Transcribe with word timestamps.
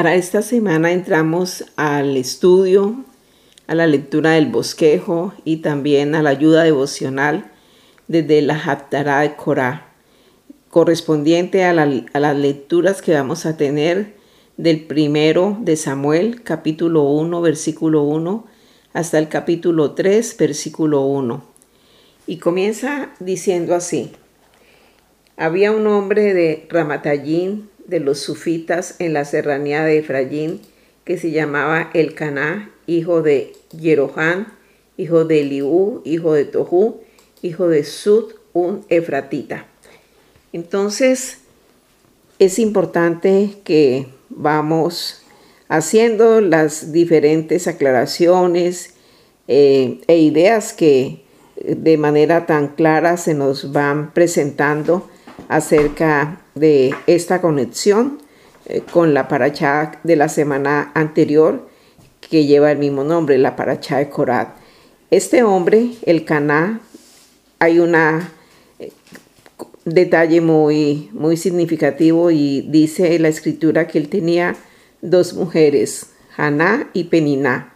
Para 0.00 0.14
esta 0.14 0.40
semana 0.40 0.92
entramos 0.92 1.62
al 1.76 2.16
estudio, 2.16 3.04
a 3.66 3.74
la 3.74 3.86
lectura 3.86 4.30
del 4.30 4.46
bosquejo 4.46 5.34
y 5.44 5.58
también 5.58 6.14
a 6.14 6.22
la 6.22 6.30
ayuda 6.30 6.62
devocional 6.62 7.50
desde 8.08 8.40
la 8.40 8.54
Haftarah 8.54 9.20
de 9.20 9.36
Corá, 9.36 9.92
correspondiente 10.70 11.64
a, 11.64 11.72
a 11.72 12.18
las 12.18 12.34
lecturas 12.34 13.02
que 13.02 13.12
vamos 13.12 13.44
a 13.44 13.58
tener 13.58 14.14
del 14.56 14.86
primero 14.86 15.58
de 15.60 15.76
Samuel, 15.76 16.44
capítulo 16.44 17.02
1, 17.02 17.42
versículo 17.42 18.02
1, 18.04 18.46
hasta 18.94 19.18
el 19.18 19.28
capítulo 19.28 19.90
3, 19.90 20.34
versículo 20.38 21.02
1. 21.02 21.44
Y 22.26 22.38
comienza 22.38 23.10
diciendo 23.20 23.74
así. 23.74 24.12
Había 25.36 25.72
un 25.72 25.86
hombre 25.86 26.32
de 26.32 26.66
Ramatallín, 26.70 27.68
de 27.90 28.00
los 28.00 28.20
sufitas 28.20 28.94
en 28.98 29.12
la 29.12 29.24
serranía 29.24 29.84
de 29.84 29.98
Efraín, 29.98 30.60
que 31.04 31.18
se 31.18 31.32
llamaba 31.32 31.90
Elcaná, 31.92 32.70
hijo 32.86 33.20
de 33.20 33.52
Jerohán, 33.78 34.54
hijo 34.96 35.24
de 35.24 35.40
Eliú, 35.40 36.00
hijo 36.04 36.32
de 36.32 36.44
Tohu, 36.44 37.00
hijo 37.42 37.68
de 37.68 37.84
Sud, 37.84 38.32
un 38.52 38.84
efratita. 38.88 39.66
Entonces, 40.52 41.38
es 42.38 42.58
importante 42.58 43.56
que 43.64 44.06
vamos 44.28 45.22
haciendo 45.68 46.40
las 46.40 46.92
diferentes 46.92 47.66
aclaraciones 47.66 48.94
eh, 49.48 50.00
e 50.06 50.18
ideas 50.18 50.72
que 50.72 51.22
de 51.64 51.96
manera 51.96 52.46
tan 52.46 52.68
clara 52.68 53.16
se 53.16 53.34
nos 53.34 53.72
van 53.72 54.12
presentando 54.12 55.08
acerca 55.50 56.40
de 56.54 56.94
esta 57.08 57.40
conexión 57.40 58.22
eh, 58.66 58.82
con 58.92 59.14
la 59.14 59.26
paracha 59.26 59.98
de 60.04 60.14
la 60.14 60.28
semana 60.28 60.92
anterior 60.94 61.68
que 62.20 62.46
lleva 62.46 62.70
el 62.70 62.78
mismo 62.78 63.02
nombre, 63.02 63.36
la 63.36 63.56
paracha 63.56 63.98
de 63.98 64.08
Korat. 64.08 64.48
Este 65.10 65.42
hombre, 65.42 65.90
el 66.06 66.24
Caná, 66.24 66.80
hay 67.58 67.80
un 67.80 67.96
eh, 67.96 68.92
detalle 69.84 70.40
muy, 70.40 71.10
muy 71.12 71.36
significativo 71.36 72.30
y 72.30 72.60
dice 72.68 73.18
la 73.18 73.28
escritura 73.28 73.88
que 73.88 73.98
él 73.98 74.08
tenía 74.08 74.54
dos 75.02 75.34
mujeres, 75.34 76.10
Haná 76.36 76.88
y 76.92 77.04
Peniná. 77.04 77.74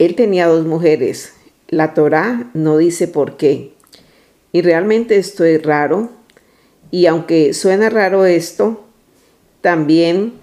Él 0.00 0.16
tenía 0.16 0.48
dos 0.48 0.66
mujeres. 0.66 1.34
La 1.68 1.94
Torá 1.94 2.50
no 2.54 2.76
dice 2.76 3.06
por 3.06 3.36
qué. 3.36 3.77
Y 4.52 4.62
realmente 4.62 5.16
esto 5.16 5.44
es 5.44 5.62
raro. 5.62 6.10
Y 6.90 7.06
aunque 7.06 7.52
suena 7.54 7.90
raro 7.90 8.24
esto, 8.24 8.84
también 9.60 10.34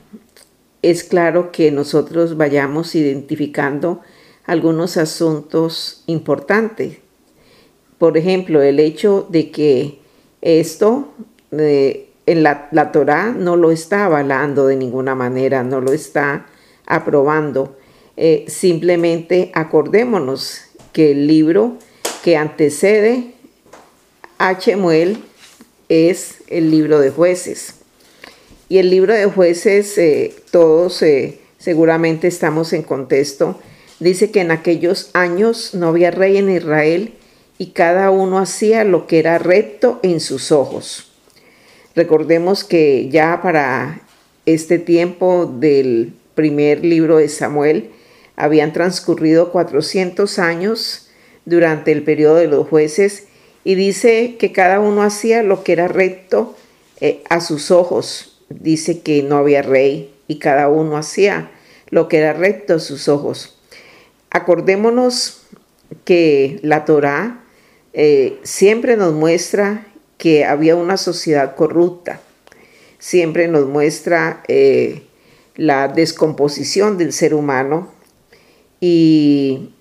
es 0.81 1.03
claro 1.03 1.51
que 1.51 1.71
nosotros 1.71 2.37
vayamos 2.37 2.93
identificando 2.93 4.01
algunos 4.45 4.97
asuntos 4.97 6.03
importantes. 6.05 6.97
Por 7.97 8.17
ejemplo, 8.17 8.61
el 8.61 8.79
hecho 8.79 9.25
de 9.29 9.49
que 9.49 9.99
esto 10.41 11.13
eh, 11.51 12.09
en 12.27 12.43
la, 12.43 12.67
la 12.71 12.91
Torah 12.91 13.31
no 13.31 13.55
lo 13.55 13.71
está 13.71 14.05
avalando 14.05 14.67
de 14.67 14.75
ninguna 14.75 15.15
manera, 15.15 15.63
no 15.63 15.81
lo 15.81 15.93
está 15.93 16.45
aprobando. 16.85 17.77
Eh, 18.17 18.45
simplemente 18.47 19.51
acordémonos 19.53 20.61
que 20.93 21.11
el 21.11 21.27
libro 21.27 21.77
que 22.23 22.37
antecede 22.37 23.34
a 24.37 24.57
Chemuel 24.57 25.17
es 25.89 26.37
el 26.47 26.71
libro 26.71 26.99
de 26.99 27.09
jueces. 27.09 27.75
Y 28.67 28.79
el 28.79 28.89
libro 28.89 29.13
de 29.13 29.25
jueces, 29.25 29.97
eh, 29.97 30.33
todos 30.51 31.01
eh, 31.01 31.39
seguramente 31.57 32.27
estamos 32.27 32.73
en 32.73 32.83
contexto, 32.83 33.59
dice 33.99 34.31
que 34.31 34.41
en 34.41 34.51
aquellos 34.51 35.11
años 35.13 35.73
no 35.73 35.89
había 35.89 36.11
rey 36.11 36.37
en 36.37 36.49
Israel 36.49 37.13
y 37.57 37.67
cada 37.67 38.11
uno 38.11 38.39
hacía 38.39 38.83
lo 38.83 39.07
que 39.07 39.19
era 39.19 39.37
recto 39.37 39.99
en 40.03 40.19
sus 40.19 40.51
ojos. 40.51 41.11
Recordemos 41.95 42.63
que 42.63 43.07
ya 43.09 43.39
para 43.41 44.01
este 44.45 44.79
tiempo 44.79 45.45
del 45.45 46.13
primer 46.33 46.83
libro 46.83 47.17
de 47.17 47.29
Samuel 47.29 47.91
habían 48.35 48.73
transcurrido 48.73 49.51
400 49.51 50.39
años 50.39 51.09
durante 51.45 51.91
el 51.91 52.03
periodo 52.03 52.35
de 52.35 52.47
los 52.47 52.67
jueces 52.67 53.27
y 53.65 53.73
dice 53.73 54.35
que 54.37 54.51
cada 54.51 54.79
uno 54.79 55.01
hacía 55.01 55.43
lo 55.43 55.63
que 55.63 55.73
era 55.73 55.87
recto 55.89 56.55
eh, 57.01 57.23
a 57.29 57.41
sus 57.41 57.71
ojos. 57.71 58.39
Dice 58.49 59.01
que 59.01 59.23
no 59.23 59.37
había 59.37 59.63
rey 59.63 60.13
y 60.27 60.37
cada 60.37 60.69
uno 60.69 60.97
hacía 60.97 61.51
lo 61.89 62.07
que 62.07 62.19
era 62.19 62.33
recto 62.33 62.75
a 62.75 62.79
sus 62.79 63.09
ojos. 63.09 63.57
Acordémonos 64.29 65.41
que 66.05 66.59
la 66.61 66.85
Torá 66.85 67.43
eh, 67.93 68.39
siempre 68.43 68.97
nos 68.97 69.13
muestra 69.13 69.87
que 70.19 70.45
había 70.45 70.75
una 70.75 70.97
sociedad 70.97 71.55
corrupta, 71.55 72.21
siempre 72.99 73.47
nos 73.47 73.65
muestra 73.65 74.43
eh, 74.47 75.03
la 75.55 75.87
descomposición 75.87 76.99
del 76.99 77.13
ser 77.13 77.33
humano 77.33 77.91
y, 78.79 79.71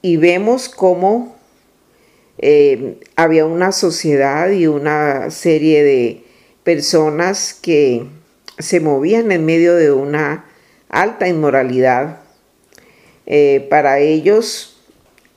y 0.00 0.16
vemos 0.16 0.70
cómo 0.70 1.35
eh, 2.38 3.00
había 3.16 3.46
una 3.46 3.72
sociedad 3.72 4.50
y 4.50 4.66
una 4.66 5.30
serie 5.30 5.82
de 5.82 6.24
personas 6.64 7.54
que 7.54 8.06
se 8.58 8.80
movían 8.80 9.32
en 9.32 9.44
medio 9.44 9.74
de 9.74 9.92
una 9.92 10.44
alta 10.88 11.28
inmoralidad. 11.28 12.20
Eh, 13.26 13.66
para 13.70 13.98
ellos 13.98 14.80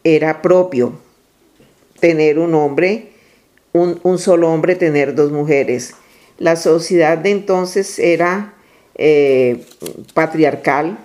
era 0.04 0.42
propio 0.42 1.00
tener 2.00 2.40
un 2.40 2.54
hombre, 2.56 3.12
un, 3.74 4.18
solo 4.18 4.52
hombre, 4.52 4.76
tener 4.76 5.16
dos 5.16 5.32
mujeres. 5.32 5.94
La 6.38 6.56
sociedad 6.56 7.18
de 7.18 7.32
entonces 7.32 8.00
era 8.00 8.54
eh, 8.96 9.66
patriarcal, 10.14 10.98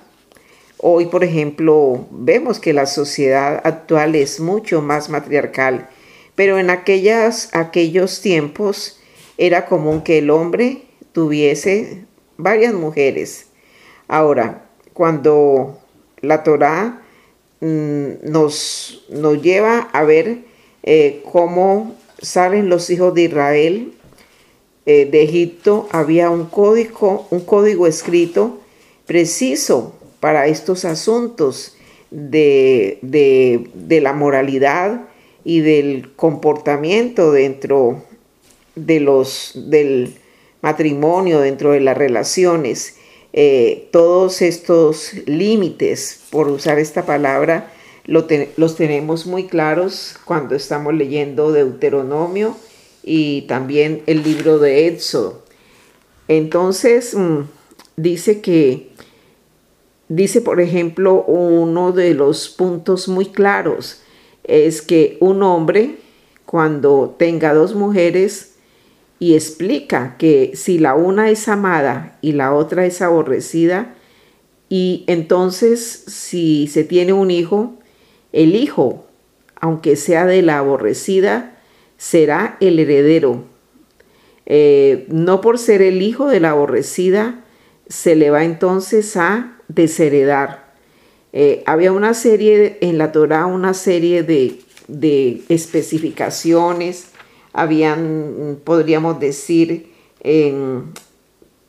Hoy, 0.78 1.06
por 1.06 1.24
ejemplo, 1.24 2.06
vemos 2.10 2.58
que 2.58 2.72
la 2.72 2.86
sociedad 2.86 3.60
actual 3.64 4.14
es 4.16 4.40
mucho 4.40 4.82
más 4.82 5.08
matriarcal, 5.08 5.88
pero 6.34 6.58
en 6.58 6.68
aquellas, 6.68 7.48
aquellos 7.52 8.20
tiempos 8.20 9.00
era 9.38 9.66
común 9.66 10.02
que 10.02 10.18
el 10.18 10.30
hombre 10.30 10.82
tuviese 11.12 12.04
varias 12.36 12.74
mujeres. 12.74 13.46
Ahora, 14.08 14.66
cuando 14.92 15.78
la 16.20 16.42
Torá 16.42 17.02
mm, 17.60 18.30
nos, 18.30 19.04
nos, 19.08 19.40
lleva 19.42 19.88
a 19.92 20.04
ver 20.04 20.38
eh, 20.82 21.22
cómo 21.30 21.94
salen 22.20 22.68
los 22.68 22.90
hijos 22.90 23.14
de 23.14 23.22
Israel 23.22 23.94
eh, 24.86 25.06
de 25.10 25.22
Egipto, 25.22 25.88
había 25.92 26.30
un 26.30 26.46
código, 26.46 27.26
un 27.30 27.40
código 27.40 27.86
escrito 27.86 28.60
preciso 29.06 29.94
para 30.24 30.46
estos 30.46 30.86
asuntos 30.86 31.76
de, 32.10 32.98
la 34.00 34.14
moralidad 34.14 35.02
y 35.44 35.60
del 35.60 36.14
comportamiento 36.16 37.30
dentro 37.30 38.02
de 38.74 39.00
los, 39.00 39.52
del 39.54 40.14
matrimonio, 40.62 41.40
dentro 41.40 41.72
de 41.72 41.80
las 41.80 41.98
relaciones. 41.98 42.96
Eh, 43.34 43.90
todos 43.90 44.40
estos 44.40 45.12
límites, 45.26 46.22
por 46.30 46.48
usar 46.48 46.78
esta 46.78 47.04
palabra, 47.04 47.70
los 48.06 48.76
tenemos 48.76 49.26
muy 49.26 49.46
claros 49.46 50.16
cuando 50.24 50.54
estamos 50.54 50.94
leyendo 50.94 51.52
Deuteronomio 51.52 52.56
y 53.02 53.42
también 53.42 54.02
el 54.06 54.22
libro 54.22 54.58
de 54.58 54.86
Éxodo. 54.86 55.42
Entonces, 56.28 57.14
mm, 57.14 57.40
dice 57.98 58.40
que 58.40 58.94
Dice, 60.08 60.40
por 60.40 60.60
ejemplo, 60.60 61.24
uno 61.24 61.92
de 61.92 62.14
los 62.14 62.48
puntos 62.48 63.08
muy 63.08 63.26
claros 63.26 64.02
es 64.44 64.82
que 64.82 65.16
un 65.20 65.42
hombre, 65.42 65.96
cuando 66.44 67.14
tenga 67.18 67.54
dos 67.54 67.74
mujeres 67.74 68.54
y 69.18 69.34
explica 69.34 70.16
que 70.18 70.52
si 70.54 70.78
la 70.78 70.94
una 70.94 71.30
es 71.30 71.48
amada 71.48 72.18
y 72.20 72.32
la 72.32 72.54
otra 72.54 72.84
es 72.84 73.00
aborrecida, 73.00 73.94
y 74.68 75.04
entonces 75.06 76.04
si 76.06 76.66
se 76.66 76.84
tiene 76.84 77.12
un 77.12 77.30
hijo, 77.30 77.74
el 78.32 78.54
hijo, 78.56 79.06
aunque 79.60 79.96
sea 79.96 80.26
de 80.26 80.42
la 80.42 80.58
aborrecida, 80.58 81.56
será 81.96 82.58
el 82.60 82.78
heredero. 82.78 83.44
Eh, 84.46 85.06
no 85.08 85.40
por 85.40 85.58
ser 85.58 85.80
el 85.80 86.02
hijo 86.02 86.28
de 86.28 86.40
la 86.40 86.50
aborrecida, 86.50 87.44
se 87.88 88.14
le 88.16 88.30
va 88.30 88.44
entonces 88.44 89.16
a 89.16 89.53
desheredar. 89.68 90.72
Eh, 91.32 91.62
había 91.66 91.92
una 91.92 92.14
serie 92.14 92.78
en 92.80 92.98
la 92.98 93.12
Torah, 93.12 93.46
una 93.46 93.74
serie 93.74 94.22
de, 94.22 94.60
especificaciones, 95.48 97.08
habían, 97.52 98.58
podríamos 98.64 99.18
decir, 99.18 99.92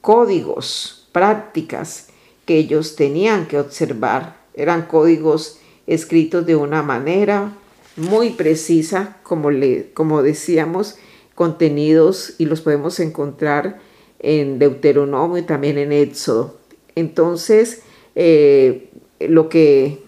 códigos 0.01 1.07
prácticas 1.11 2.07
que 2.45 2.57
ellos 2.57 2.95
tenían 2.95 3.47
que 3.47 3.59
observar. 3.59 4.37
Eran 4.53 4.85
códigos 4.85 5.59
escritos 5.87 6.45
de 6.45 6.55
una 6.55 6.81
manera 6.81 7.53
muy 7.95 8.31
precisa, 8.31 9.17
como, 9.23 9.51
le, 9.51 9.91
como 9.93 10.21
decíamos, 10.21 10.97
contenidos 11.33 12.35
y 12.37 12.45
los 12.45 12.61
podemos 12.61 12.99
encontrar 12.99 13.79
en 14.19 14.59
Deuteronomio 14.59 15.37
y 15.37 15.43
también 15.43 15.77
en 15.77 15.91
Éxodo. 15.91 16.57
Entonces, 16.95 17.81
eh, 18.15 18.89
lo 19.19 19.49
que 19.49 19.99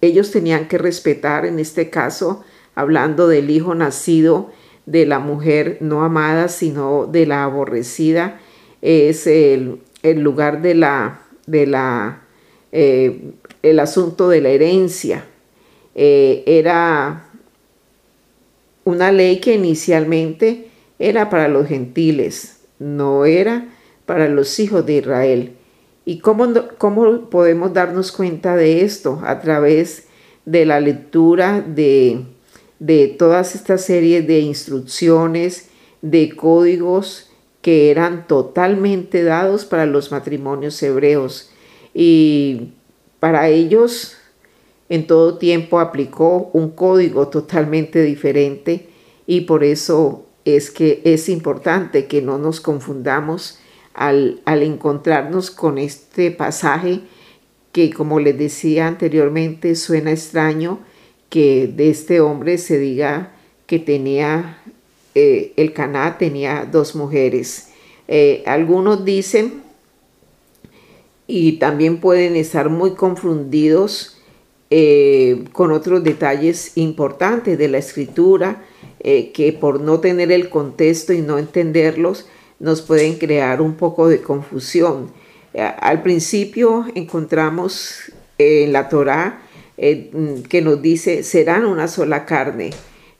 ellos 0.00 0.30
tenían 0.30 0.68
que 0.68 0.78
respetar 0.78 1.44
en 1.44 1.58
este 1.58 1.90
caso, 1.90 2.44
hablando 2.74 3.28
del 3.28 3.50
hijo 3.50 3.74
nacido 3.74 4.50
de 4.86 5.06
la 5.06 5.18
mujer 5.18 5.78
no 5.80 6.02
amada, 6.02 6.48
sino 6.48 7.06
de 7.06 7.26
la 7.26 7.44
aborrecida, 7.44 8.40
es 8.82 9.26
el, 9.26 9.80
lugar 10.02 10.62
de 10.62 10.74
la, 10.74 11.22
de 11.46 11.66
la, 11.66 12.22
eh, 12.72 13.32
el 13.62 13.78
asunto 13.78 14.28
de 14.28 14.40
la 14.40 14.48
herencia. 14.48 15.24
Eh, 15.94 16.42
era 16.46 17.26
una 18.84 19.12
ley 19.12 19.40
que 19.40 19.54
inicialmente 19.54 20.68
era 20.98 21.30
para 21.30 21.48
los 21.48 21.68
gentiles, 21.68 22.60
no 22.78 23.24
era 23.24 23.68
para 24.06 24.28
los 24.28 24.58
hijos 24.58 24.86
de 24.86 24.94
Israel. 24.94 25.52
¿Y 26.10 26.18
cómo, 26.18 26.52
cómo 26.76 27.30
podemos 27.30 27.72
darnos 27.72 28.10
cuenta 28.10 28.56
de 28.56 28.84
esto? 28.84 29.20
A 29.22 29.38
través 29.38 30.08
de 30.44 30.66
la 30.66 30.80
lectura 30.80 31.60
de, 31.60 32.24
de 32.80 33.06
todas 33.06 33.54
estas 33.54 33.84
series 33.84 34.26
de 34.26 34.40
instrucciones, 34.40 35.68
de 36.02 36.34
códigos 36.34 37.30
que 37.62 37.92
eran 37.92 38.26
totalmente 38.26 39.22
dados 39.22 39.64
para 39.64 39.86
los 39.86 40.10
matrimonios 40.10 40.82
hebreos. 40.82 41.50
Y 41.94 42.72
para 43.20 43.48
ellos 43.48 44.16
en 44.88 45.06
todo 45.06 45.38
tiempo 45.38 45.78
aplicó 45.78 46.50
un 46.52 46.70
código 46.70 47.28
totalmente 47.28 48.02
diferente 48.02 48.88
y 49.28 49.42
por 49.42 49.62
eso 49.62 50.26
es 50.44 50.72
que 50.72 51.02
es 51.04 51.28
importante 51.28 52.06
que 52.06 52.20
no 52.20 52.36
nos 52.36 52.60
confundamos 52.60 53.60
al, 53.94 54.40
encontrarnos 54.46 55.50
con 55.50 55.78
este 55.78 56.30
pasaje 56.30 57.00
que 57.72 57.92
como 57.92 58.18
les 58.20 58.36
decía 58.36 58.86
anteriormente 58.86 59.74
suena 59.74 60.10
extraño 60.10 60.80
que 61.28 61.68
de 61.68 61.90
este 61.90 62.20
hombre 62.20 62.58
se 62.58 62.78
diga 62.78 63.32
que 63.66 63.78
tenía 63.78 64.58
eh, 65.14 65.52
el 65.56 65.72
Caná 65.72 66.18
tenía 66.18 66.68
dos 66.70 66.94
mujeres. 66.94 67.68
Eh, 68.08 68.42
algunos 68.46 69.04
dicen 69.04 69.62
y 71.26 71.52
también 71.58 72.00
pueden 72.00 72.36
estar 72.36 72.68
muy 72.68 72.94
confundidos 72.94 74.18
eh, 74.70 75.44
con 75.52 75.72
otros 75.72 76.02
detalles 76.02 76.76
importantes 76.76 77.58
de 77.58 77.68
la 77.68 77.78
escritura 77.78 78.64
que 79.02 79.56
por 79.58 79.80
no 79.80 80.00
tener 80.00 80.30
el 80.30 80.50
contexto 80.50 81.14
y 81.14 81.22
no 81.22 81.38
entenderlos 81.38 82.26
nos 82.60 82.82
pueden 82.82 83.16
crear 83.16 83.60
un 83.60 83.74
poco 83.74 84.06
de 84.06 84.20
confusión. 84.20 85.10
Eh, 85.54 85.62
al 85.62 86.02
principio 86.02 86.84
encontramos 86.94 88.12
en 88.38 88.72
la 88.72 88.88
Torá 88.88 89.42
eh, 89.76 90.10
mm, 90.12 90.42
que 90.42 90.62
nos 90.62 90.80
dice 90.80 91.24
serán 91.24 91.64
una 91.64 91.88
sola 91.88 92.24
carne, 92.26 92.70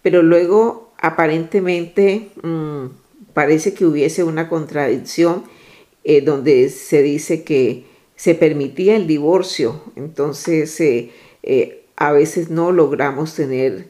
pero 0.03 0.23
luego 0.23 0.93
aparentemente 0.99 2.29
mm, 2.43 2.85
parece 3.33 3.75
que 3.75 3.87
hubiese 3.87 4.23
una 4.23 4.49
contradicción 4.49 5.45
eh, 6.05 6.21
donde 6.21 6.69
se 6.69 7.03
dice 7.03 7.43
que 7.43 7.85
se 8.15 8.35
permitía 8.35 8.97
el 8.97 9.07
divorcio, 9.07 9.83
entonces 9.97 10.79
a 11.97 12.13
veces 12.13 12.51
no 12.51 12.71
logramos 12.71 13.35
tener 13.35 13.89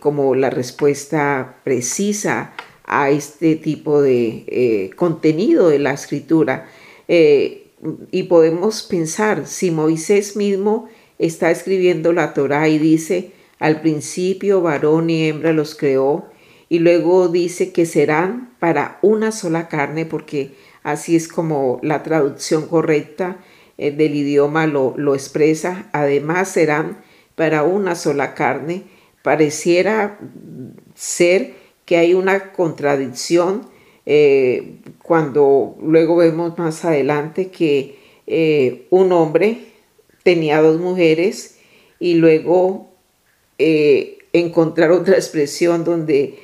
como 0.00 0.34
la 0.34 0.50
respuesta 0.50 1.56
precisa 1.64 2.52
a 2.90 3.10
este 3.10 3.54
tipo 3.54 4.02
de 4.02 4.44
eh, 4.48 4.90
contenido 4.96 5.68
de 5.68 5.78
la 5.78 5.92
escritura. 5.92 6.68
Eh, 7.06 7.68
y 8.10 8.24
podemos 8.24 8.82
pensar, 8.82 9.46
si 9.46 9.70
Moisés 9.70 10.36
mismo 10.36 10.88
está 11.18 11.52
escribiendo 11.52 12.12
la 12.12 12.34
Torá 12.34 12.68
y 12.68 12.78
dice, 12.78 13.30
al 13.60 13.80
principio 13.80 14.60
varón 14.60 15.08
y 15.08 15.28
hembra 15.28 15.52
los 15.52 15.76
creó, 15.76 16.26
y 16.68 16.80
luego 16.80 17.28
dice 17.28 17.72
que 17.72 17.86
serán 17.86 18.54
para 18.58 18.98
una 19.02 19.30
sola 19.30 19.68
carne, 19.68 20.04
porque 20.04 20.54
así 20.82 21.14
es 21.14 21.28
como 21.28 21.78
la 21.82 22.02
traducción 22.02 22.66
correcta 22.66 23.38
eh, 23.78 23.92
del 23.92 24.16
idioma 24.16 24.66
lo, 24.66 24.94
lo 24.96 25.14
expresa, 25.14 25.88
además 25.92 26.48
serán 26.48 26.98
para 27.36 27.62
una 27.62 27.94
sola 27.94 28.34
carne, 28.34 28.82
pareciera 29.22 30.18
ser 30.94 31.59
que 31.90 31.96
hay 31.96 32.14
una 32.14 32.52
contradicción 32.52 33.66
eh, 34.06 34.76
cuando 35.02 35.76
luego 35.82 36.14
vemos 36.18 36.56
más 36.56 36.84
adelante 36.84 37.48
que 37.48 37.96
eh, 38.28 38.86
un 38.90 39.10
hombre 39.10 39.58
tenía 40.22 40.62
dos 40.62 40.78
mujeres 40.78 41.56
y 41.98 42.14
luego 42.14 42.92
eh, 43.58 44.18
encontrar 44.32 44.92
otra 44.92 45.16
expresión 45.16 45.82
donde 45.82 46.38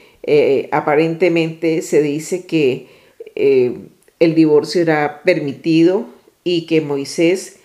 aparentemente 0.73 1.81
se 1.83 2.03
dice 2.03 2.45
que 2.47 2.89
el 3.37 4.35
divorcio 4.35 4.83
era 4.83 5.23
permitido 5.23 6.07
y 6.43 6.67
que 6.67 6.81
Moisés 6.81 7.61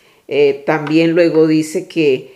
también 0.67 1.13
luego 1.13 1.47
dice 1.47 1.87
que 1.87 2.31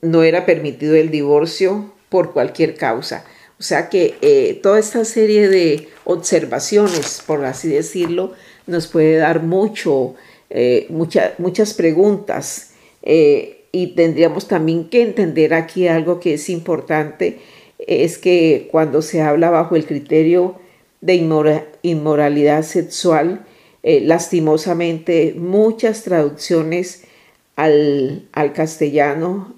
no 0.00 0.22
era 0.22 0.46
permitido 0.46 0.94
el 0.94 1.10
divorcio 1.10 1.92
por 2.08 2.32
cualquier 2.32 2.74
causa. 2.74 3.26
O 3.62 3.64
sea 3.64 3.88
que 3.88 4.16
eh, 4.22 4.58
toda 4.60 4.80
esta 4.80 5.04
serie 5.04 5.48
de 5.48 5.86
observaciones, 6.02 7.22
por 7.24 7.44
así 7.44 7.68
decirlo, 7.68 8.32
nos 8.66 8.88
puede 8.88 9.14
dar 9.18 9.44
mucho, 9.44 10.16
eh, 10.50 10.88
muchas 10.90 11.72
preguntas. 11.74 12.72
Eh, 13.04 13.66
y 13.70 13.94
tendríamos 13.94 14.48
también 14.48 14.88
que 14.88 15.02
entender 15.02 15.54
aquí 15.54 15.86
algo 15.86 16.18
que 16.18 16.34
es 16.34 16.50
importante, 16.50 17.38
es 17.78 18.18
que 18.18 18.66
cuando 18.72 19.00
se 19.00 19.22
habla 19.22 19.50
bajo 19.50 19.76
el 19.76 19.86
criterio 19.86 20.56
de 21.00 21.14
inmoralidad 21.82 22.64
sexual, 22.64 23.46
lastimosamente 23.84 25.36
muchas 25.38 26.02
traducciones 26.02 27.04
al, 27.54 28.26
al 28.32 28.52
castellano 28.54 29.54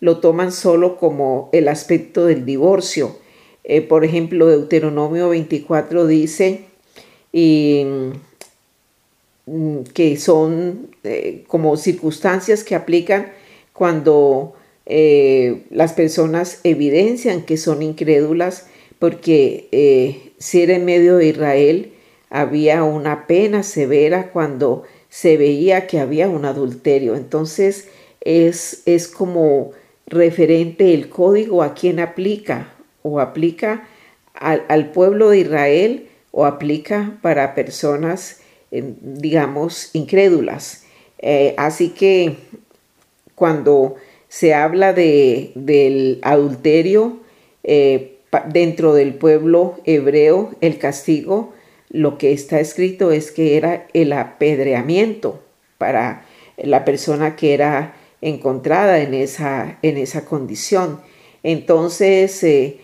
lo 0.00 0.18
toman 0.18 0.52
solo 0.52 0.96
como 0.96 1.48
el 1.52 1.68
aspecto 1.68 2.26
del 2.26 2.44
divorcio. 2.44 3.16
Eh, 3.64 3.82
por 3.82 4.04
ejemplo, 4.04 4.46
Deuteronomio 4.46 5.28
24 5.30 6.06
dice 6.06 6.64
mm, 7.32 8.10
que 9.92 10.16
son 10.16 10.88
eh, 11.04 11.44
como 11.46 11.76
circunstancias 11.76 12.64
que 12.64 12.74
aplican 12.74 13.32
cuando 13.72 14.54
eh, 14.86 15.64
las 15.70 15.92
personas 15.92 16.60
evidencian 16.64 17.42
que 17.42 17.56
son 17.56 17.82
incrédulas, 17.82 18.66
porque 18.98 20.32
si 20.38 20.62
era 20.62 20.74
en 20.74 20.84
medio 20.84 21.16
de 21.16 21.26
Israel 21.28 21.92
había 22.30 22.82
una 22.84 23.26
pena 23.26 23.62
severa 23.62 24.30
cuando 24.32 24.84
se 25.08 25.36
veía 25.36 25.86
que 25.86 26.00
había 26.00 26.28
un 26.28 26.44
adulterio. 26.44 27.14
Entonces 27.14 27.88
es, 28.20 28.82
es 28.86 29.08
como 29.08 29.72
referente 30.08 30.94
el 30.94 31.08
código 31.08 31.62
a 31.62 31.74
quién 31.74 32.00
aplica 32.00 32.72
o 33.02 33.20
aplica 33.20 33.86
al, 34.34 34.90
pueblo 34.90 35.30
de 35.30 35.38
Israel 35.38 36.08
o 36.30 36.46
aplica 36.46 37.18
para 37.22 37.54
personas, 37.54 38.40
eh, 38.70 38.94
digamos, 39.00 39.90
incrédulas. 39.92 40.84
Eh, 41.18 41.54
así 41.56 41.90
que 41.90 42.36
cuando 43.34 43.96
se 44.28 44.54
habla 44.54 44.92
de, 44.92 45.52
del 45.54 46.20
adulterio 46.22 47.20
eh, 47.64 48.18
dentro 48.52 48.94
del 48.94 49.14
pueblo 49.14 49.78
hebreo, 49.84 50.54
el 50.60 50.78
castigo, 50.78 51.52
lo 51.90 52.18
que 52.18 52.32
está 52.32 52.60
escrito 52.60 53.10
es 53.10 53.32
que 53.32 53.56
era 53.56 53.86
el 53.94 54.12
apedreamiento 54.12 55.42
para 55.78 56.24
la 56.56 56.84
persona 56.84 57.36
que 57.36 57.54
era 57.54 57.94
encontrada 58.20 59.00
en 59.00 59.14
esa, 59.14 59.78
en 59.82 59.96
esa 59.96 60.24
condición. 60.24 61.00
Entonces, 61.42 62.42
eh, 62.42 62.80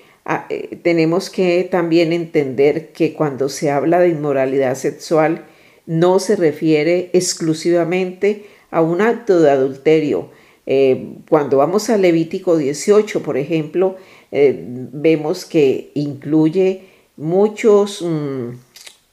eh, 0.48 0.78
tenemos 0.82 1.30
que 1.30 1.64
también 1.70 2.12
entender 2.12 2.92
que 2.92 3.14
cuando 3.14 3.48
se 3.48 3.70
habla 3.70 4.00
de 4.00 4.08
inmoralidad 4.08 4.74
sexual, 4.74 5.46
no 5.86 6.18
se 6.18 6.36
refiere 6.36 7.10
exclusivamente 7.12 8.46
a 8.70 8.80
un 8.80 9.00
acto 9.00 9.40
de 9.40 9.50
adulterio. 9.50 10.30
Eh, 10.66 11.16
cuando 11.28 11.58
vamos 11.58 11.90
a 11.90 11.98
Levítico 11.98 12.56
18, 12.56 13.22
por 13.22 13.36
ejemplo, 13.36 13.96
vemos 14.32 15.44
que 15.44 15.92
incluye 15.94 16.88
muchos, 17.16 18.02
mm, 18.02 18.48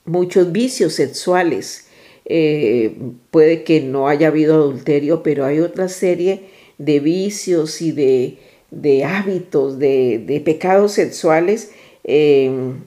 muchos 0.05 0.51
vicios 0.51 0.93
sexuales 0.93 1.90
eh, 2.33 2.95
puede 3.29 3.63
que 3.63 3.81
no 3.81 4.07
haya 4.07 4.27
habido 4.27 4.55
adulterio, 4.55 5.21
pero 5.21 5.43
hay 5.43 5.59
otra 5.59 5.89
serie 5.89 6.43
de 6.77 7.01
vicios 7.01 7.81
y 7.81 7.91
de, 7.91 9.03
hábitos, 9.03 9.79
de, 9.79 10.41
pecados 10.45 10.93
sexuales. 10.93 11.71
Em, 12.05 12.83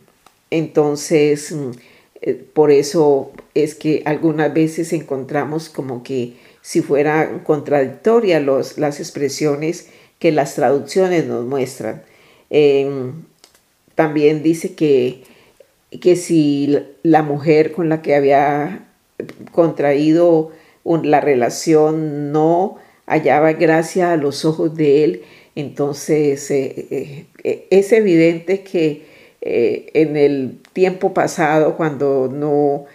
entonces, 0.50 1.52
mm, 1.52 1.70
eh, 2.22 2.42
por 2.54 2.70
eso 2.70 3.32
es 3.54 3.74
que 3.74 4.02
algunas 4.06 4.54
veces 4.54 4.94
encontramos 4.94 5.68
como 5.68 6.02
que 6.02 6.32
si 6.62 6.80
fueran 6.80 7.40
contradictorias 7.40 8.78
las 8.78 8.98
expresiones 8.98 9.88
que 10.18 10.32
las 10.32 10.54
traducciones 10.54 11.26
nos 11.26 11.44
muestran. 11.44 12.02
Em, 12.48 13.24
también 13.94 14.42
dice 14.42 14.74
que, 14.74 15.22
que 16.00 16.16
si 16.16 16.78
la 17.02 17.22
mujer 17.22 17.72
con 17.72 17.90
la 17.90 18.00
que 18.00 18.14
había 18.14 18.88
contraído 19.52 20.52
la 20.84 21.20
relación 21.20 22.32
no 22.32 22.76
hallaba 23.06 23.52
gracia 23.52 24.12
a 24.12 24.16
los 24.16 24.44
ojos 24.44 24.74
de 24.74 25.04
él, 25.04 25.22
entonces 25.54 26.50
eh, 26.50 26.86
eh, 26.90 27.26
eh, 27.42 27.66
es 27.70 27.92
evidente 27.92 28.62
que 28.62 29.14
en 29.46 30.16
el 30.16 30.58
tiempo 30.72 31.12
pasado, 31.12 31.76
cuando 31.76 32.30
no 32.32 32.86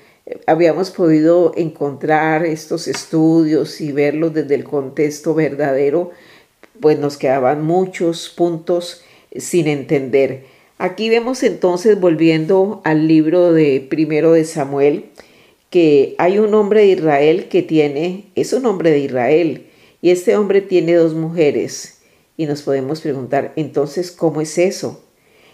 habíamos 0.48 0.90
podido 0.90 1.54
encontrar 1.56 2.44
estos 2.44 2.88
estudios 2.88 3.80
y 3.82 3.92
verlos 3.92 4.34
desde 4.34 4.56
el 4.56 4.64
contexto 4.64 5.36
verdadero, 5.36 6.10
pues 6.80 6.98
nos 6.98 7.18
quedaban 7.18 7.64
muchos 7.64 8.30
puntos 8.36 9.04
sin 9.36 9.68
entender. 9.68 10.46
Aquí 10.80 11.08
vemos 11.10 11.44
entonces, 11.44 12.00
volviendo 12.00 12.82
al 12.84 13.08
libro 13.08 13.54
de 13.54 13.86
primero 13.88 14.32
de 14.32 14.44
Samuel, 14.44 15.06
que 15.70 16.16
hay 16.18 16.40
un 16.40 16.54
hombre 16.54 16.82
de 16.82 16.88
Israel 16.88 17.48
que 17.50 17.62
tiene, 17.62 18.26
es 18.36 18.54
un 18.54 18.66
hombre 18.66 18.92
de 18.92 19.00
Israel, 19.00 19.68
y 20.02 20.12
este 20.12 20.36
hombre 20.36 20.62
tiene 20.62 20.96
dos 20.96 21.14
mujeres. 21.14 22.02
Y 22.38 22.46
nos 22.46 22.62
podemos 22.62 23.02
preguntar, 23.02 23.54
entonces, 23.56 24.12
¿cómo 24.12 24.42
es 24.42 24.58
eso? 24.58 25.04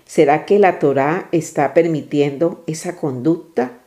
¿Será 0.06 0.46
que 0.46 0.60
la 0.60 0.80
Torá 0.80 1.30
está 1.32 1.74
permitiendo 1.74 2.64
esa 2.68 2.96
conducta? 2.96 3.80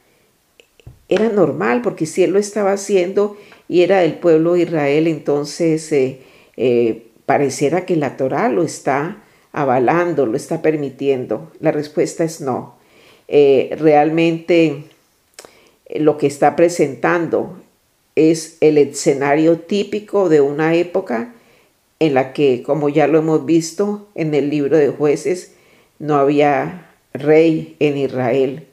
Era 1.08 1.28
normal, 1.28 1.80
porque 1.80 2.06
si 2.06 2.24
él 2.24 2.32
lo 2.32 2.38
estaba 2.38 2.72
haciendo 2.72 3.36
y 3.68 3.82
era 3.82 4.00
del 4.00 4.14
pueblo 4.14 4.54
de 4.54 4.62
Israel, 4.62 5.06
entonces 5.06 5.90
eh, 5.92 6.20
eh, 6.56 7.06
pareciera 7.24 7.86
que 7.86 7.96
la 7.96 8.16
Torá 8.16 8.48
lo 8.48 8.62
está 8.62 9.22
avalando, 9.52 10.26
lo 10.26 10.36
está 10.36 10.60
permitiendo. 10.60 11.52
La 11.60 11.70
respuesta 11.70 12.24
es 12.24 12.40
no. 12.40 12.76
Eh, 13.28 13.76
realmente 13.78 14.84
lo 15.94 16.18
que 16.18 16.26
está 16.26 16.56
presentando 16.56 17.58
es 18.14 18.58
el 18.60 18.78
escenario 18.78 19.60
típico 19.60 20.28
de 20.28 20.40
una 20.40 20.74
época 20.74 21.34
en 22.00 22.14
la 22.14 22.32
que, 22.32 22.62
como 22.62 22.88
ya 22.88 23.06
lo 23.06 23.18
hemos 23.18 23.44
visto 23.46 24.08
en 24.14 24.34
el 24.34 24.50
libro 24.50 24.76
de 24.76 24.88
jueces, 24.88 25.52
no 25.98 26.16
había 26.16 26.90
rey 27.12 27.76
en 27.80 27.96
Israel. 27.96 28.66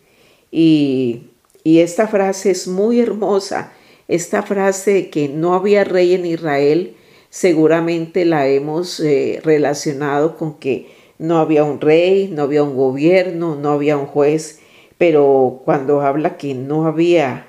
Y, 0.52 1.30
esta 1.64 2.08
frase 2.08 2.52
es 2.52 2.68
muy 2.68 3.00
hermosa. 3.00 3.72
Esta 4.08 4.44
frase 4.44 5.10
que 5.10 5.28
no 5.30 5.56
había 5.56 5.84
rey 5.84 6.14
en 6.14 6.26
Israel, 6.28 6.96
seguramente 7.32 8.24
la 8.24 8.48
hemos 8.48 9.00
eh, 9.00 9.42
relacionado 9.44 10.38
con 10.38 10.60
que 10.60 10.88
no 11.18 11.40
había 11.40 11.64
un 11.64 11.82
rey, 11.82 12.30
no 12.32 12.44
había 12.44 12.62
un 12.62 12.76
gobierno, 12.76 13.56
no 13.56 13.72
había 13.72 13.98
un 13.98 14.06
juez 14.06 14.60
pero 14.98 15.62
cuando 15.66 16.02
habla 16.02 16.38
que 16.38 16.54
no 16.54 16.86
había 16.86 17.48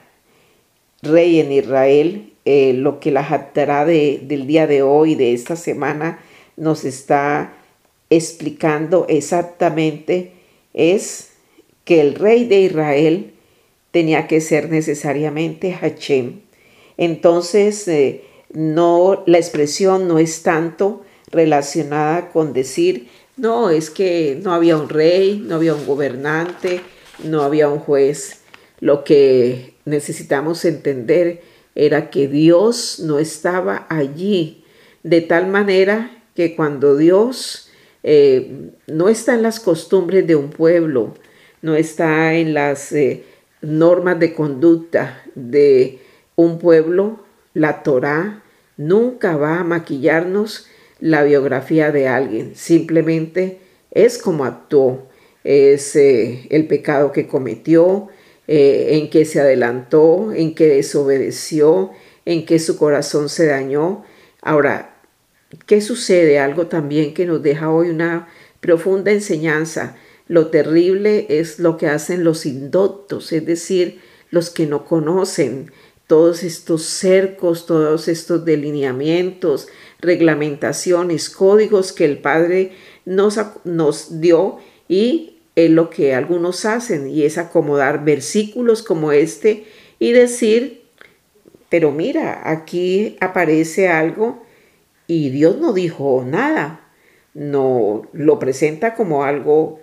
rey 1.02 1.40
en 1.40 1.52
Israel, 1.52 2.32
eh, 2.44 2.72
lo 2.74 3.00
que 3.00 3.10
la 3.10 3.24
jactará 3.24 3.84
del 3.84 4.46
día 4.46 4.66
de 4.66 4.82
hoy, 4.82 5.14
de 5.14 5.32
esta 5.32 5.56
semana, 5.56 6.20
nos 6.56 6.84
está 6.84 7.52
explicando 8.10 9.06
exactamente 9.08 10.32
es 10.74 11.32
que 11.84 12.00
el 12.00 12.14
rey 12.14 12.44
de 12.44 12.60
Israel 12.60 13.32
tenía 13.90 14.26
que 14.26 14.40
ser 14.40 14.70
necesariamente 14.70 15.72
Hachem. 15.72 16.40
Entonces, 16.96 17.86
eh, 17.88 18.24
no, 18.52 19.22
la 19.26 19.38
expresión 19.38 20.08
no 20.08 20.18
es 20.18 20.42
tanto 20.42 21.02
relacionada 21.30 22.30
con 22.30 22.52
decir, 22.52 23.08
no, 23.36 23.70
es 23.70 23.90
que 23.90 24.38
no 24.42 24.52
había 24.52 24.76
un 24.76 24.88
rey, 24.88 25.42
no 25.44 25.56
había 25.56 25.74
un 25.74 25.86
gobernante, 25.86 26.80
no 27.22 27.42
había 27.42 27.68
un 27.68 27.78
juez. 27.78 28.42
Lo 28.80 29.04
que 29.04 29.74
necesitamos 29.84 30.64
entender 30.64 31.42
era 31.74 32.10
que 32.10 32.28
Dios 32.28 33.00
no 33.00 33.18
estaba 33.18 33.86
allí, 33.88 34.64
de 35.02 35.20
tal 35.20 35.46
manera 35.46 36.24
que 36.34 36.56
cuando 36.56 36.96
Dios 36.96 37.70
eh, 38.02 38.70
no 38.86 39.08
está 39.08 39.34
en 39.34 39.42
las 39.42 39.60
costumbres 39.60 40.26
de 40.26 40.36
un 40.36 40.50
pueblo, 40.50 41.14
no 41.62 41.74
está 41.74 42.34
en 42.34 42.54
las 42.54 42.92
eh, 42.92 43.24
normas 43.60 44.18
de 44.18 44.34
conducta 44.34 45.22
de 45.34 46.00
un 46.34 46.58
pueblo, 46.58 47.20
la 47.54 47.82
Torá 47.82 48.42
nunca 48.76 49.36
va 49.36 49.60
a 49.60 49.64
maquillarnos 49.64 50.66
la 51.00 51.24
biografía 51.24 51.92
de 51.92 52.08
alguien, 52.08 52.54
simplemente 52.54 53.60
es 53.90 54.18
como 54.18 54.44
actuó 54.44 55.08
es 55.46 55.94
eh, 55.94 56.48
el 56.50 56.66
pecado 56.66 57.12
que 57.12 57.28
cometió, 57.28 58.08
eh, 58.48 58.98
en 58.98 59.10
que 59.10 59.24
se 59.24 59.40
adelantó, 59.40 60.32
en 60.32 60.56
que 60.56 60.66
desobedeció, 60.66 61.92
en 62.24 62.44
que 62.44 62.58
su 62.58 62.76
corazón 62.76 63.28
se 63.28 63.46
dañó. 63.46 64.04
Ahora, 64.42 65.00
¿qué 65.66 65.80
sucede? 65.80 66.40
Algo 66.40 66.66
también 66.66 67.14
que 67.14 67.26
nos 67.26 67.44
deja 67.44 67.70
hoy 67.70 67.90
una 67.90 68.28
profunda 68.60 69.12
enseñanza. 69.12 69.96
Lo 70.26 70.48
terrible 70.48 71.26
es 71.28 71.60
lo 71.60 71.76
que 71.76 71.86
hacen 71.86 72.24
los 72.24 72.44
indoctos, 72.44 73.32
es 73.32 73.46
decir, 73.46 74.00
los 74.30 74.50
que 74.50 74.66
no 74.66 74.84
conocen 74.84 75.70
todos 76.08 76.42
estos 76.42 76.82
cercos, 76.82 77.66
todos 77.66 78.08
estos 78.08 78.44
delineamientos, 78.44 79.68
reglamentaciones, 80.00 81.30
códigos 81.30 81.92
que 81.92 82.04
el 82.04 82.18
Padre 82.18 82.72
nos, 83.04 83.38
nos 83.64 84.20
dio 84.20 84.58
y 84.88 85.35
es 85.56 85.70
lo 85.70 85.88
que 85.88 86.14
algunos 86.14 86.66
hacen 86.66 87.08
y 87.08 87.22
es 87.22 87.38
acomodar 87.38 88.04
versículos 88.04 88.82
como 88.82 89.10
este 89.10 89.64
y 89.98 90.12
decir, 90.12 90.82
pero 91.70 91.90
mira, 91.90 92.42
aquí 92.50 93.16
aparece 93.20 93.88
algo 93.88 94.42
y 95.06 95.30
Dios 95.30 95.58
no 95.58 95.72
dijo 95.72 96.24
nada, 96.26 96.86
no 97.32 98.06
lo 98.12 98.38
presenta 98.38 98.94
como 98.94 99.24
algo 99.24 99.80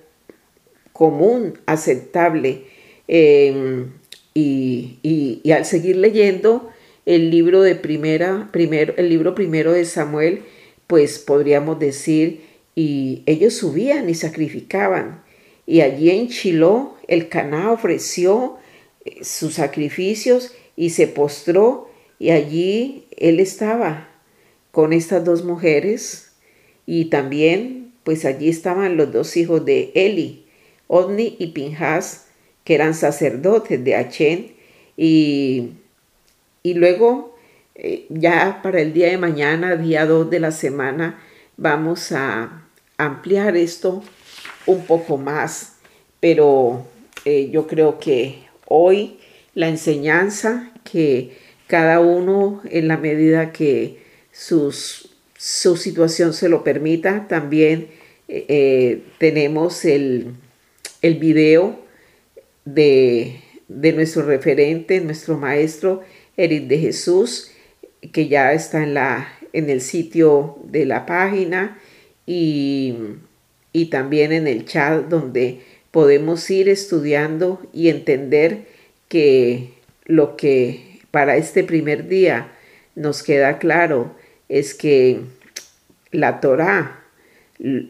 común, 0.93 1.59
aceptable. 1.65 2.65
Em, 3.07 3.93
y, 4.35 4.99
y, 5.01 5.51
al 5.51 5.65
seguir 5.65 5.97
leyendo 5.97 6.69
el 7.05 7.31
libro 7.31 7.61
de 7.61 7.75
primera, 7.75 8.49
primero, 8.51 8.93
el 8.97 9.09
libro 9.09 9.35
primero 9.35 9.71
de 9.71 9.85
Samuel, 9.85 10.43
pues 10.87 11.19
podríamos 11.19 11.79
decir, 11.79 12.41
y 12.75 13.23
ellos 13.25 13.55
subían 13.55 14.09
y 14.09 14.15
sacrificaban 14.15 15.22
y 15.65 15.81
allí 15.81 16.09
en 16.09 16.29
Chiló 16.29 16.95
el 17.07 17.29
Caná 17.29 17.71
ofreció 17.71 18.57
eh, 19.05 19.23
sus 19.23 19.55
sacrificios 19.55 20.53
y 20.75 20.91
se 20.91 21.07
postró 21.07 21.89
y 22.19 22.31
allí 22.31 23.05
él 23.17 23.39
estaba 23.39 24.09
con 24.71 24.93
estas 24.93 25.23
dos 25.23 25.43
mujeres 25.43 26.33
y 26.85 27.05
también 27.05 27.93
pues 28.03 28.25
allí 28.25 28.49
estaban 28.49 28.97
los 28.97 29.11
dos 29.11 29.37
hijos 29.37 29.63
de 29.65 29.91
Eli, 29.95 30.45
Odni 30.87 31.37
y 31.39 31.47
Pinjas, 31.47 32.27
que 32.63 32.75
eran 32.75 32.93
sacerdotes 32.93 33.83
de 33.83 33.95
Achén 33.95 34.51
y, 34.97 35.71
y 36.63 36.73
luego 36.73 37.35
eh, 37.75 38.05
ya 38.09 38.61
para 38.61 38.81
el 38.81 38.93
día 38.93 39.07
de 39.07 39.17
mañana, 39.17 39.75
día 39.75 40.05
2 40.05 40.29
de 40.29 40.39
la 40.39 40.51
semana, 40.51 41.19
vamos 41.57 42.11
a 42.11 42.67
ampliar 42.97 43.57
esto 43.57 44.03
un 44.65 44.85
poco 44.85 45.17
más, 45.17 45.73
pero 46.19 46.85
eh, 47.25 47.49
yo 47.51 47.67
creo 47.67 47.99
que 47.99 48.43
hoy 48.65 49.17
la 49.55 49.69
enseñanza 49.69 50.71
que 50.83 51.37
cada 51.67 51.99
uno 51.99 52.61
en 52.69 52.87
la 52.87 52.97
medida 52.97 53.51
que 53.51 54.03
sus, 54.31 55.15
su 55.37 55.77
situación 55.77 56.33
se 56.33 56.49
lo 56.49 56.63
permita, 56.63 57.27
también 57.27 57.87
eh, 58.27 58.45
eh, 58.47 59.03
tenemos 59.17 59.85
el, 59.85 60.33
el 61.01 61.15
video 61.15 61.79
de, 62.65 63.41
de, 63.67 63.93
nuestro 63.93 64.23
referente, 64.23 65.01
nuestro 65.01 65.37
maestro 65.37 66.01
Eric 66.37 66.67
de 66.67 66.79
Jesús, 66.79 67.51
que 68.11 68.27
ya 68.27 68.53
está 68.53 68.83
en, 68.83 68.93
la, 68.93 69.27
en 69.53 69.69
el 69.69 69.81
sitio 69.81 70.57
de 70.65 70.85
la 70.85 71.05
página 71.05 71.79
y 72.25 72.95
y 73.73 73.87
también 73.87 74.31
en 74.31 74.47
el 74.47 74.65
chat 74.65 75.07
donde 75.09 75.61
podemos 75.91 76.49
ir 76.49 76.69
estudiando 76.69 77.61
y 77.73 77.89
entender 77.89 78.65
que 79.09 79.73
lo 80.05 80.37
que 80.37 80.99
para 81.11 81.35
este 81.37 81.63
primer 81.63 82.07
día 82.07 82.51
nos 82.95 83.23
queda 83.23 83.59
claro 83.59 84.15
es 84.49 84.73
que 84.73 85.21
la 86.11 86.39
Torah, 86.39 87.03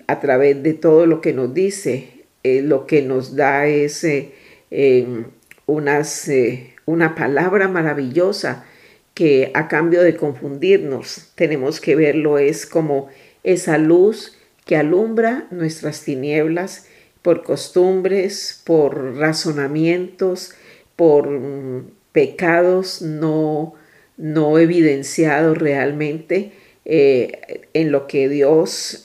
a 0.07 0.19
través 0.19 0.63
de 0.63 0.73
todo 0.73 1.05
lo 1.05 1.21
que 1.21 1.33
nos 1.33 1.53
dice, 1.53 2.25
eh, 2.43 2.61
lo 2.61 2.85
que 2.87 3.01
nos 3.01 3.35
da 3.35 3.67
es 3.67 4.03
eh, 4.03 4.31
em, 4.71 5.25
eh, 5.67 6.73
una 6.85 7.15
palabra 7.15 7.67
maravillosa 7.67 8.65
que 9.13 9.51
a 9.53 9.67
cambio 9.67 10.01
de 10.01 10.15
confundirnos 10.15 11.31
tenemos 11.35 11.79
que 11.79 11.95
verlo 11.95 12.37
es 12.37 12.65
como 12.65 13.09
esa 13.43 13.77
luz 13.77 14.37
que 14.65 14.75
alumbra 14.75 15.47
nuestras 15.51 16.03
tinieblas 16.03 16.87
por 17.21 17.43
costumbres, 17.43 18.61
por 18.65 19.15
razonamientos, 19.17 20.53
por 20.95 21.29
mm, 21.29 21.91
pecados 22.11 23.01
no, 23.01 23.73
no 24.17 24.59
evidenciados 24.59 25.57
realmente, 25.57 26.51
en 26.85 27.91
lo 27.93 28.07
que 28.07 28.27
Dios 28.27 29.01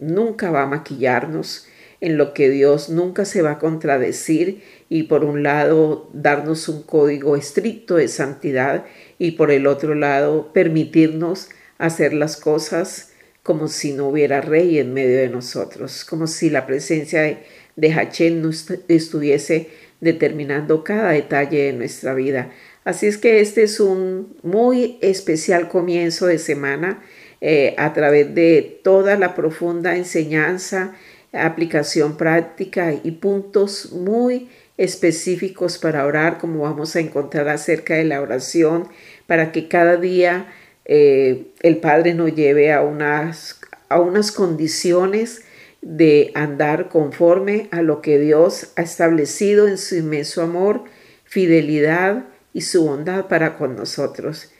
nunca 0.00 0.50
va 0.50 0.62
a 0.62 0.66
maquillarnos, 0.66 1.68
en 2.00 2.18
lo 2.18 2.34
que 2.34 2.50
Dios 2.50 2.90
nunca 2.90 3.24
se 3.24 3.40
va 3.40 3.52
a 3.52 3.58
contradecir 3.58 4.62
y 4.90 5.04
por 5.04 5.24
un 5.24 5.42
lado 5.42 6.10
darnos 6.12 6.68
un 6.68 6.82
código 6.82 7.34
estricto 7.34 7.96
de 7.96 8.08
santidad 8.08 8.84
y 9.18 9.32
por 9.32 9.50
el 9.50 9.66
otro 9.66 9.94
lado 9.94 10.52
permitirnos 10.52 11.48
hacer 11.78 12.12
las 12.12 12.36
cosas 12.36 13.13
como 13.44 13.68
si 13.68 13.92
no 13.92 14.08
hubiera 14.08 14.40
rey 14.40 14.80
en 14.80 14.92
medio 14.92 15.18
de 15.18 15.28
nosotros, 15.28 16.04
como 16.04 16.26
si 16.26 16.50
la 16.50 16.66
presencia 16.66 17.22
de, 17.22 17.38
de 17.76 18.30
no 18.32 18.50
estuviese 18.88 19.68
determinando 20.00 20.82
cada 20.82 21.12
detalle 21.12 21.66
de 21.66 21.72
nuestra 21.74 22.14
vida. 22.14 22.50
Así 22.84 23.06
es 23.06 23.16
que 23.16 23.40
este 23.40 23.62
es 23.62 23.78
un 23.78 24.36
muy 24.42 24.98
especial 25.00 25.68
comienzo 25.68 26.26
de 26.26 26.38
semana 26.38 27.02
eh, 27.40 27.74
a 27.78 27.92
través 27.92 28.34
de 28.34 28.80
toda 28.82 29.16
la 29.16 29.36
profunda 29.36 29.96
enseñanza 29.96 30.94
aplicación 31.34 32.16
práctica 32.16 32.92
y 32.92 33.10
puntos 33.12 33.92
muy 33.92 34.48
específicos 34.76 35.78
para 35.78 36.06
orar, 36.06 36.38
como 36.38 36.60
vamos 36.60 36.96
a 36.96 37.00
encontrar 37.00 37.48
acerca 37.48 37.94
de 37.94 38.04
la 38.04 38.20
oración, 38.20 38.88
para 39.26 39.52
que 39.52 39.68
cada 39.68 39.96
día 39.96 40.46
eh, 40.84 41.46
el 41.60 41.78
Padre 41.78 42.14
nos 42.14 42.34
lleve 42.34 42.72
a 42.72 42.82
unas, 42.82 43.60
a 43.88 44.00
unas 44.00 44.32
condiciones 44.32 45.42
de 45.80 46.30
andar 46.34 46.88
conforme 46.88 47.68
a 47.70 47.82
lo 47.82 48.00
que 48.00 48.18
Dios 48.18 48.72
ha 48.76 48.82
establecido 48.82 49.68
en 49.68 49.78
su 49.78 49.96
inmenso 49.96 50.42
amor, 50.42 50.84
fidelidad 51.24 52.24
y 52.52 52.62
su 52.62 52.84
bondad 52.84 53.26
para 53.26 53.56
con 53.58 53.76
nosotros. 53.76 54.50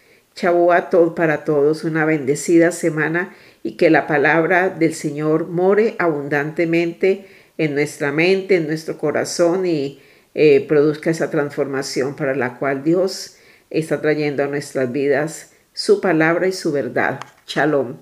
todo 0.91 1.15
para 1.15 1.45
todos, 1.45 1.85
una 1.85 2.05
bendecida 2.05 2.73
semana 2.73 3.35
y 3.63 3.77
que 3.77 3.89
la 3.89 4.07
palabra 4.07 4.69
del 4.69 4.95
Señor 4.95 5.49
more 5.49 5.95
abundantemente 5.99 7.27
en 7.57 7.75
nuestra 7.75 8.11
mente, 8.13 8.57
en 8.57 8.67
nuestro 8.67 8.99
corazón 8.99 9.65
y 9.65 10.01
eh, 10.35 10.67
produzca 10.67 11.11
esa 11.11 11.31
transformación 11.31 12.17
para 12.17 12.35
la 12.35 12.59
cual 12.59 12.83
Dios 12.83 13.37
está 13.71 14.01
trayendo 14.01 14.43
a 14.43 14.49
nuestras 14.49 14.91
vidas 14.91 15.54
su 15.75 16.01
palabra 16.01 16.47
y 16.47 16.53
su 16.53 16.71
verdad. 16.71 17.21
Shalom. 17.47 17.97